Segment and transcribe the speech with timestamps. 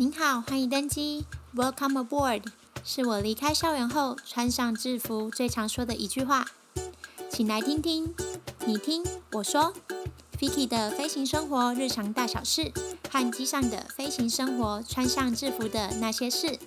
[0.00, 2.44] 您好，欢迎登机，Welcome aboard，
[2.82, 6.46] 是我离开校园后穿上制服最常说的一句话。
[7.30, 8.14] 请来听听，
[8.64, 9.74] 你听我说
[10.38, 12.72] ，Vicky 的飞行生活日常大小事，
[13.10, 16.58] 和机上的飞行生活穿上制服的那些事。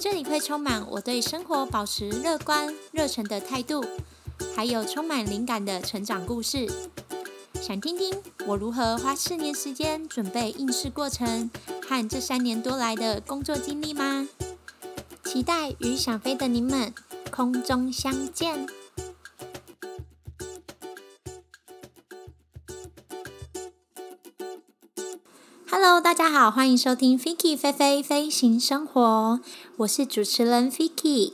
[0.00, 3.86] 这里会充满我对生活保持乐观、热忱的态度，
[4.56, 6.68] 还有充满灵感的成长故事。
[7.62, 11.48] 想听听我如何花四年时间准备应试过程？
[11.90, 14.28] 和这三年多来的工作经历吗？
[15.24, 16.94] 期待与想飞的您们
[17.32, 18.68] 空中相见。
[25.68, 29.40] Hello，大家好，欢迎收听 Fiki 飞飞飞行生活，
[29.78, 31.32] 我是主持人 Vicky。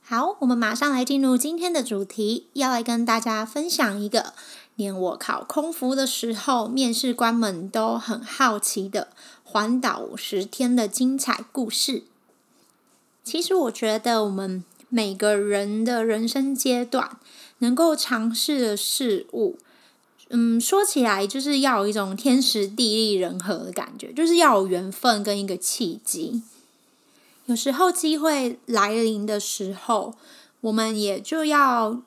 [0.00, 4.32] 好，我们马上来进入今天的主题，要来跟大家分享一个
[4.76, 9.08] 连我考空服的时候，面试官们都很好奇的。
[9.54, 12.02] 环岛十天的精彩故事。
[13.22, 17.18] 其实我觉得，我们每个人的人生阶段
[17.58, 19.56] 能够尝试的事物，
[20.30, 26.42] 嗯，说起来就是要有一种天时地利人和的感觉，就是要有缘分跟一个契机。
[27.46, 30.16] 有时候机会来临的时候，
[30.62, 32.02] 我们也就要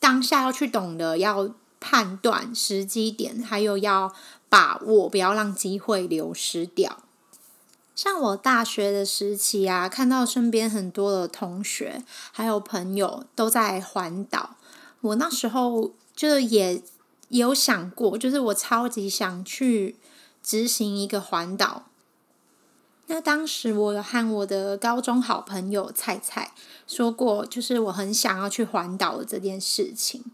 [0.00, 4.14] 当下要去懂得要判断时机点，还有要。
[4.48, 7.02] 把握，不要让机会流失掉。
[7.96, 14.56] 像我大学的时期啊，看到身边很多的同学还有朋友都在环岛，
[15.00, 16.80] 我那时候就也
[17.28, 19.96] 有想过，就是我超级想去
[20.44, 21.86] 执行一个环岛。
[23.08, 26.52] 那当时我有和我的高中好朋友菜菜
[26.86, 30.24] 说过，就是我很想要去环岛的这件事情。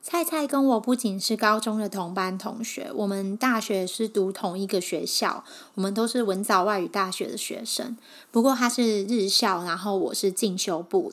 [0.00, 7.96] 菜菜跟我不仅是高中的同班同学，我们大学是读同一个学校，我们都是文藻外语大学的学生。
[8.30, 11.12] 不过他是日校，然后我是进修部。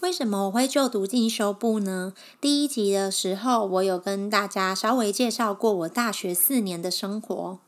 [0.00, 2.14] 为什么我会就读进修部呢？
[2.40, 7.58] 第一集的时候，我有跟大家稍微介绍过我大学四年的生活。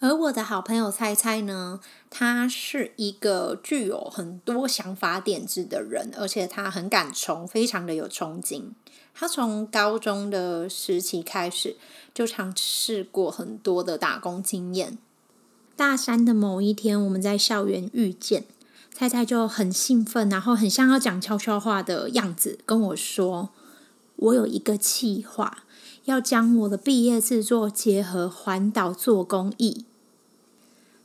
[0.00, 8.74] 而我的好朋友菜菜呢，他是一个具有很多想法点子的人，而且他很敢冲，非常的有冲劲。
[9.14, 11.76] 他从高中的时期开始
[12.12, 14.98] 就尝试过很多的打工经验。
[15.76, 18.44] 大三的某一天，我们在校园遇见，
[18.92, 23.50] 菜菜就很兴奋，然后很像要讲悄悄话的样子跟我说
[24.16, 25.64] ：“我有一个计划，
[26.04, 29.84] 要将我的毕业制作结合环岛做公益。”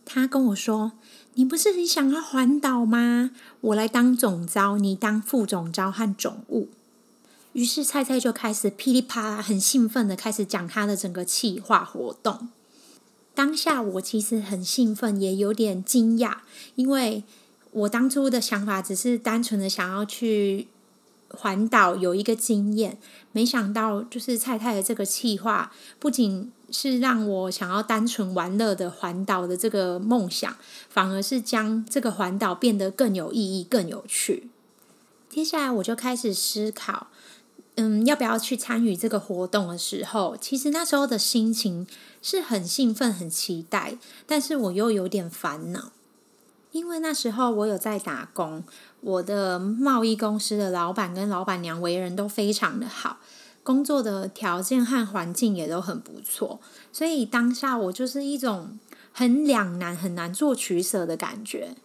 [0.06, 0.94] 他跟我说
[1.36, 3.32] ：“你不是很想要环岛吗？
[3.62, 6.70] 我来当总招，你当副总招和总务。”
[7.54, 12.50] 于是菜菜就开始噼里啪啦，很兴奋的开始讲他的整个企划活动。
[13.34, 16.38] 当下我其实很兴奋，也有点惊讶，
[16.76, 17.24] 因为
[17.72, 20.68] 我当初的想法只是单纯的想要去
[21.30, 22.98] 环岛有一个经验，
[23.32, 30.56] 没想到就是菜菜的这个企划，不仅是让我想要单纯玩乐的环岛的这个梦想，
[30.90, 34.50] 反而是将这个环岛变得更有意义、更有趣。
[35.30, 37.08] 接下来我就开始思考。
[37.76, 41.88] 嗯，要不要去参与这个活动的时候，其实那时候的心情
[42.22, 43.98] 是很兴奋、很期待，
[44.28, 45.94] 但是我又有点烦恼，
[46.72, 48.64] 因为那时候我有在打工，
[49.02, 53.18] 我的贸易公司的老板跟老板娘为人都非常的好，
[53.64, 56.60] 工作的条件和环境也都很不错，
[56.92, 58.78] 所以当下我就是一种
[59.12, 61.76] 很两难、很难做取舍的感觉。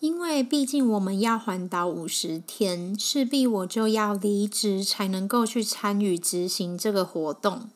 [0.00, 7.70] 因为毕竟我们要环岛五十天，势必我就要离职才能够去参与执行这个活动。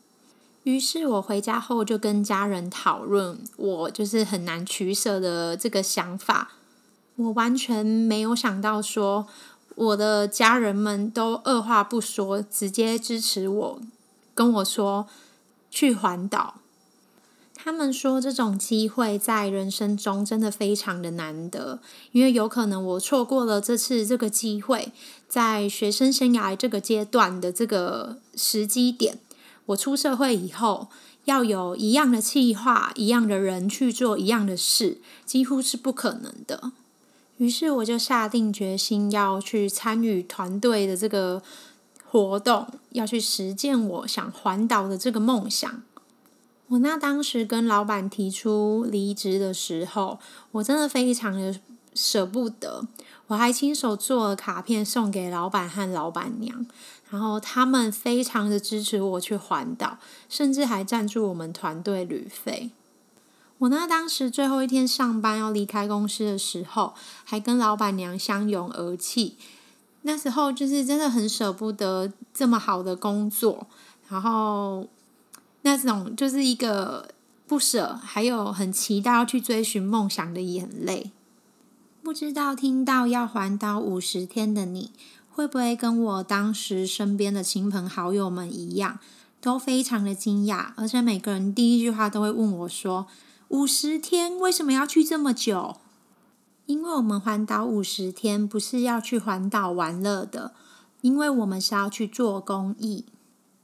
[0.69, 6.53] 于是我回家后就跟家人讨论，我就是很难取舍的这个想法。
[7.17, 9.27] 我完全没有想到说，
[9.77, 13.81] 我的家人们都二话不说，直接支持我，
[14.35, 15.07] 跟我说
[15.71, 16.57] 去环岛。
[17.55, 21.81] 他们说，这种机会在人生中真的非常的难得，
[22.13, 24.93] 因为有可能我错过了这次这个机会，
[25.27, 29.19] 在学生生涯这个阶段的这个时机点，
[29.69, 30.89] 我出社会以后
[31.25, 36.73] 要有一样的计划、一样的人去做一样的事，几乎是不可能的。
[37.37, 41.43] 于是我就下定决心要去参与团队的这个
[42.05, 45.83] 活动，要去实践我想环岛的这个梦想。
[46.69, 50.19] 我那当时跟老板提出离职的时候，
[50.53, 51.61] 我真的非常的
[51.95, 52.87] 舍不得，
[53.29, 56.67] 我还亲手做了卡片送给老板和老板娘，
[57.11, 59.99] 然后他们非常的支持我去环岛，
[60.29, 62.71] 甚至还赞助我们团队旅费。
[63.59, 66.95] 我那当时最后一天上班要离开公司的时候，
[67.25, 69.37] 还跟老板娘相拥而泣。
[70.03, 73.67] 那时候就是真的很舍不得这么好的工作，
[74.09, 74.87] 然后
[75.63, 77.11] 那种就是一个
[77.47, 81.11] 不舍，还有很期待要去追寻梦想的眼泪。
[82.09, 84.93] 不知道听到要环岛五十天的你，
[85.31, 88.99] 会不会跟我当时身边的亲朋好友们一样，
[89.43, 93.07] 都非常的惊讶，而且每个人第一句话都会问我说，
[93.49, 95.77] 五十天为什么要去这么久？
[96.65, 100.55] 因为我们环岛五十天不是要去环岛玩乐的，
[101.03, 103.05] 因为我们是要去做公益。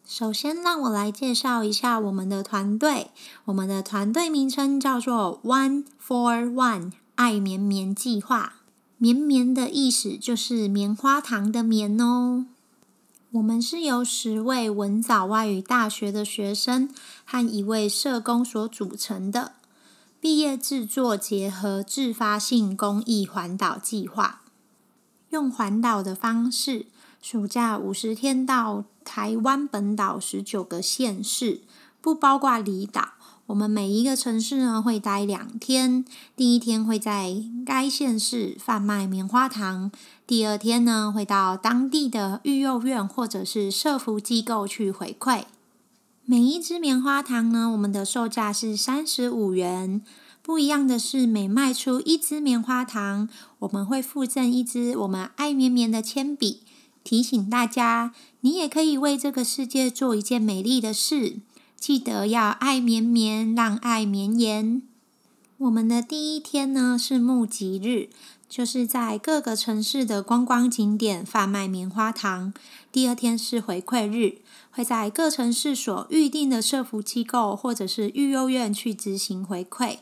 [0.05, 3.11] 首先，让我来介绍一下我们的团队。
[3.47, 8.55] 我们的团队名称叫做 One for One 爱绵绵计划。
[8.97, 12.47] 绵绵的意思就是棉花糖的棉哦。
[13.33, 16.89] 我们是由十位文藻外语大学的学生
[17.25, 19.53] 和一位社工所组成的。
[20.21, 24.41] 毕业制作结合自发性公益环岛计划，
[25.29, 26.87] 用环岛的方式，
[27.21, 31.61] 暑假五十天到台湾本岛十九个县市，
[32.01, 33.11] 不包括离岛。
[33.47, 36.05] 我们每一个城市呢会待两天，
[36.35, 37.37] 第一天会在
[37.67, 39.93] 该县市贩卖棉花糖，
[40.27, 45.45] 第二天呢会到当地的育幼院或者是社福机构去回馈。
[46.25, 50.01] 每一支棉花糖呢，我们的售价是三十五元。
[50.43, 53.29] 不一样的是，每卖出一支棉花糖，
[53.61, 56.61] 我们会附赠一支我们爱绵绵的铅笔，
[57.03, 61.37] 提醒大家，你也可以为这个世界做一件美丽的事。
[61.87, 64.81] 记得要爱绵绵，让爱绵延。
[65.59, 68.09] 我们的第一天呢是募集日，
[68.49, 72.55] 就是在各个城市的观光景点贩卖棉花糖。
[72.91, 74.39] 第二天是回馈日。
[74.71, 79.99] 会在各城市所预定的社福机构或者是育幼院去执行回馈。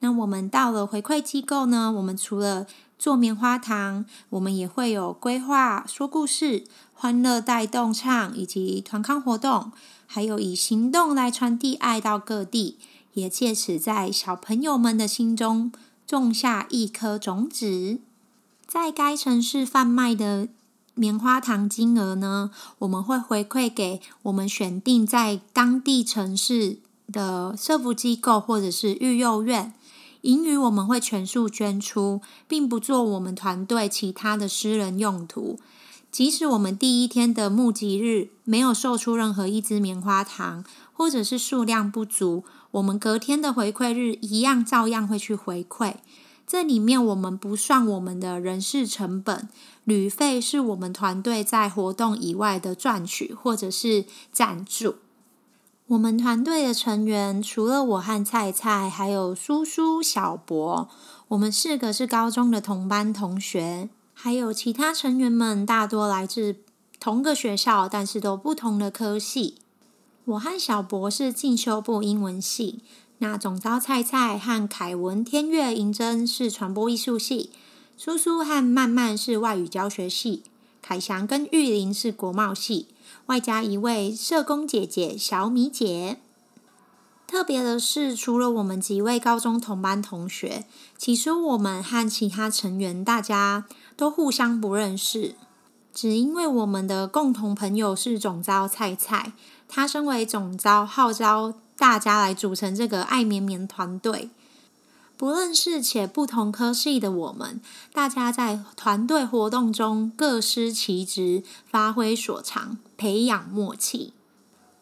[0.00, 2.66] 那我们到了回馈机构呢，我们除了
[2.98, 6.64] 做棉花糖，我们也会有规划说故事、
[6.94, 9.72] 欢乐带动唱以及团康活动，
[10.06, 12.78] 还有以行动来传递爱到各地，
[13.14, 15.72] 也借此在小朋友们的心中
[16.06, 17.98] 种下一颗种子。
[18.66, 20.48] 在该城市贩卖的。
[20.98, 26.78] 棉花糖金额呢，我们会回馈给我们选定在当地城市
[27.12, 29.74] 的社福机构或者是育幼院，
[30.26, 35.60] 盈余我们会全数捐出，并不做我们团队其他的私人用途。
[36.10, 42.42] 即使我们第一天的募集日没有售出任何一支棉花糖，或者是数量不足，
[42.72, 45.94] 我们隔天的回馈日一样照样会去回馈。
[46.44, 49.48] 这里面我们不算我们的人事成本，
[49.84, 54.96] 旅费是我们团队在活动以外的赚取或者是赞助。
[55.88, 60.88] 我们团队的成员除了我和菜菜，还有苏苏、小博，
[61.28, 66.56] 我们四个是高中的同班同学，还有其他成员们大多来自
[66.98, 69.58] 同个学校，但是都不同的科系。
[70.24, 72.80] 我和小博是进修部英文系。
[73.18, 77.50] 那总招菜菜和凯文、天月、银针是传播艺术系，
[77.96, 80.42] 苏苏和曼曼是外语教学系，
[80.82, 82.88] 凯翔跟玉玲是国贸系，
[83.26, 86.18] 外加一位社工姐姐小米姐。
[87.26, 90.64] 特别的是，除了我们几位高中同班同学，
[90.96, 93.66] 其实我们和其他成员大家
[93.96, 95.34] 都互相不认识，
[95.92, 99.32] 只因为我们的共同朋友是总招菜菜，
[99.68, 101.54] 他身为总招号召。
[101.78, 104.30] 大家来组成这个爱绵绵团队，
[105.16, 107.60] 不认识且不同科系的我们，
[107.92, 114.12] 大家在团队活动中各司其职，发挥所长，培养默契。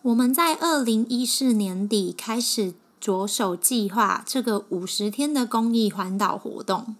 [0.02, 6.96] 我们在二零一四年底开始着手计划这个五十天的公益环岛活动，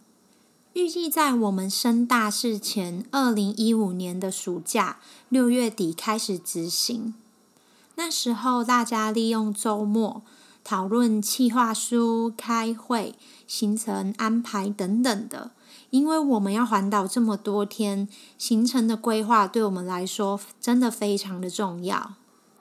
[0.73, 4.99] 预计在我们升大四前，二零一五年的暑假
[5.29, 7.15] 六月底开始执行。
[7.97, 10.23] 那时候，大家利用周末
[10.65, 13.15] 讨论企划书、开会、
[13.47, 15.53] 行程安排等等的。
[15.91, 22.15] 因为我们要环岛这么多天，行程的规划对我们来说真的非常的重要。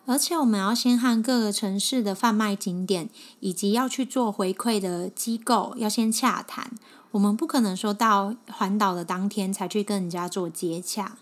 [0.06, 6.72] 而且，我们要先和各个城市的贩卖景点以及要去做回馈的机构要先洽谈。
[7.12, 11.18] 我们不可能说到环岛的当天才去跟人家做接洽。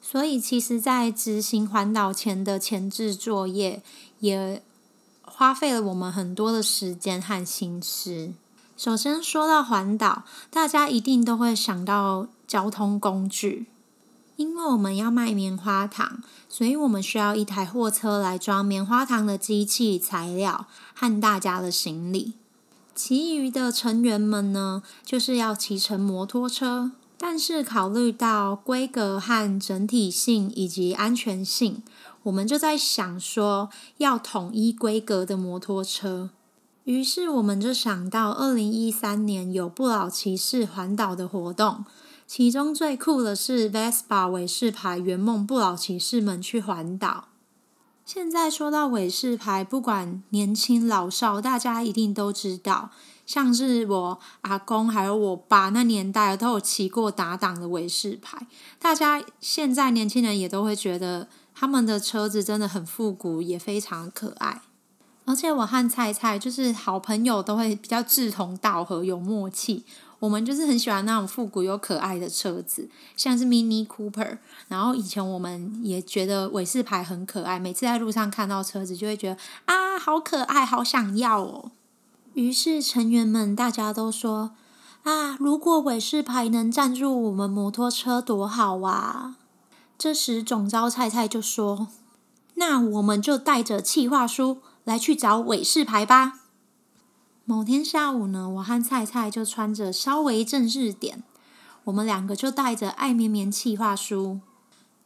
[0.00, 3.82] 所以，其实，在执行环岛前的前置作业，
[4.20, 4.62] 也
[5.34, 8.32] 花费了我们很多的时间和心思。
[8.76, 13.66] 首先说到环岛，大家一定都会想到交通工具，
[14.36, 22.34] 因为我们要卖棉花糖，所以我们需要一台货车来装棉花糖的机器、材料和大家的行李。
[22.94, 26.92] 其余的成员们呢，就是要骑乘摩托车。
[27.24, 31.80] 但是考虑到规格和整体性以及安全性，
[32.24, 36.30] 我们就在想说要统一规格的摩托车。
[36.84, 41.84] 于是我们就想到，二零一三年有不老骑士环岛的活动，
[42.26, 47.28] 其中最酷的是 Vespa 韦士牌圆梦不老骑士们去环岛。
[48.04, 52.90] 现在说到伟士牌，不管年轻老少，大家一定都知道。
[53.24, 58.48] 像是我阿公还有我爸那年代都有骑过打档的伟士牌，
[58.80, 61.28] 大家现在年轻人也都会觉得
[61.62, 64.62] 他们的车子真的很复古，也非常可爱。
[65.24, 69.84] 而且我和菜菜就是好朋友，都会比较志同道合，有默契。
[70.18, 74.38] 我们就是很喜欢那种复古又可爱的车子，像是 Mini Cooper。
[74.66, 81.70] 然后以前我们也觉得伟士牌很可爱，每次在路上看到车子，就会觉得啊，好可爱，好想要哦。
[82.34, 84.50] 于是成员们大家都说
[85.04, 89.36] 啊，如果伟士牌能赞助我们摩托车，多好啊！
[90.02, 91.86] 这时总招菜菜就说
[92.58, 96.40] ：“那我们就带着企划书。”来去找伟士牌吧。
[97.44, 101.22] 某天下午呢，我和菜菜就穿着稍微正式点，
[101.84, 104.40] 我们两个就带着爱绵绵企划书，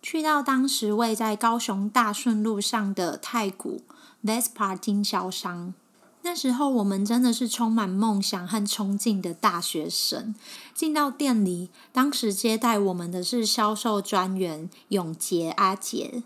[0.01, 3.83] 去到当时位在高雄大顺路上的太古
[4.25, 5.75] Vespa 经销商。
[6.27, 10.35] 那时候我们真的是充满梦想和冲劲的大学生。
[10.75, 16.25] 进到店里，当时接待我们的是销售专员永杰阿杰。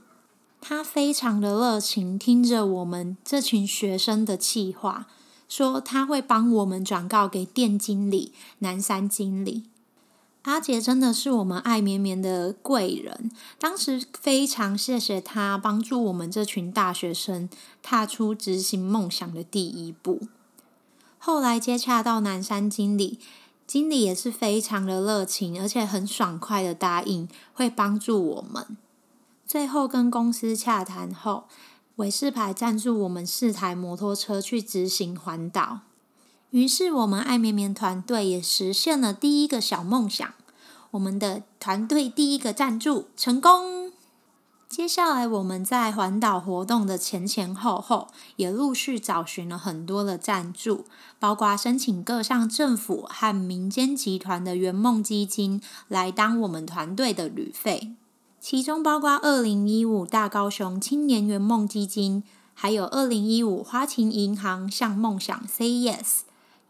[0.58, 5.06] 他非常的热情，听着我们这群学生的气话，
[5.46, 9.64] 说他会帮我们转告给店经理南山经理。
[10.42, 17.48] 阿杰真的是我们爱绵绵的贵人，当时非常谢谢他帮助我们这群大学生
[17.82, 20.20] 踏出执行梦想的第一步。
[21.18, 23.18] 后来接洽到南山经理，
[23.66, 28.78] 经理也是非常的热情，而且很爽快的答应会帮助我们。
[29.46, 31.44] 最后跟公司洽谈后，
[31.96, 35.80] 伟士牌赞助我们四台摩托车去执行环岛。
[36.50, 40.34] 于是我们爱绵绵团队也实现了第一个小梦想，
[40.90, 43.92] 我们的团队第一个赞助成功。
[44.68, 50.84] 接下来我们在环岛活动的前前后后，也陆续找寻了很多的赞助，
[51.18, 57.94] 包括申请各项政府和民间集团的圆梦基金来当我们团队的旅费。
[58.40, 62.22] 其中包括二零一五大高雄青年圆梦基金，
[62.54, 66.20] 还有二零一五花旗银行向梦想 Say Yes，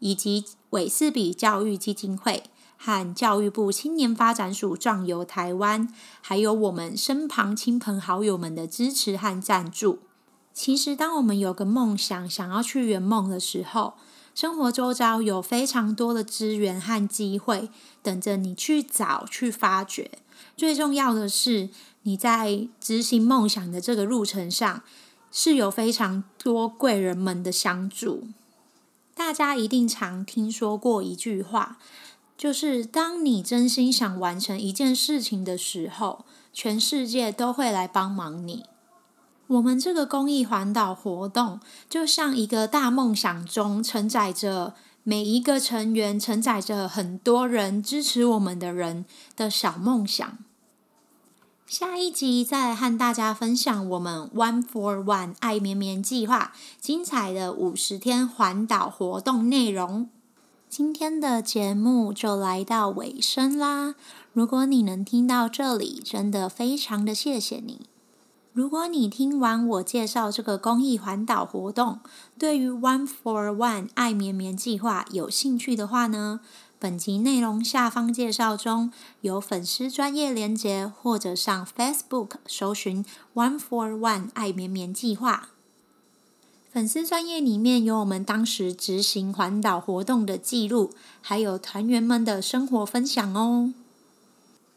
[0.01, 2.43] 以及韦氏比教育基金会
[2.75, 5.87] 和教育部青年发展署壮游台湾，
[6.21, 9.99] 还有我们身旁亲朋好友们的支持和赞助。
[10.53, 13.93] 其实，当我们有个梦想，想要去圆梦的时候，
[14.33, 17.69] 生活周遭有非常多的资源和机会
[18.01, 20.09] 等着你去找、去发掘。
[20.57, 21.69] 最重要的是，
[22.03, 24.81] 你在执行梦想的这个路程上，
[25.31, 28.27] 是有非常多贵人们的相助。
[29.23, 31.77] 大家一定常听说过一句话，
[32.35, 38.65] 就是当你真心想完成一件事情的时候，全世界都会来帮忙你。
[39.45, 44.73] 我们这个公益环岛活动，就像一个大梦想中承载着。
[45.03, 50.37] 每一个成员承载着很多人支持我们的人的小梦想。
[51.71, 56.51] 下一集再来和大家分享我们 One for One 爱绵绵计划
[56.81, 60.09] 精彩的五十天环岛活动内容。
[60.67, 63.95] 今天的节目就来到尾声啦！
[64.33, 67.85] 如果你能听到这里，真的非常的谢谢你。
[68.51, 72.01] 如果你听完我介绍这个公益环岛活动，
[72.37, 76.41] 对于 One for One 爱绵绵计划有兴趣的话呢，
[76.81, 85.49] 本集内容下方介绍中有粉丝专业连接，或者上 Facebook 搜寻 One for One 爱绵绵计划。
[86.71, 90.89] 粉丝专页里面有我们当时执行环岛活动的记录，
[91.21, 93.71] 还有团员们的生活分享哦。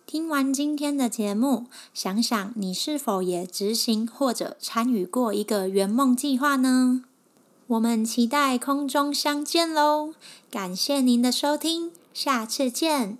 [0.05, 7.05] 听完今天的节目，想想你是否也执行或者参与过一个圆梦计划呢？
[7.67, 10.15] 我们期待空中相见喽！
[10.51, 13.17] 感谢您的收听，下次见。